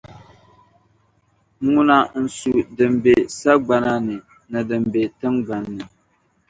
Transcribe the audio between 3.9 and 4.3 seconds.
ni,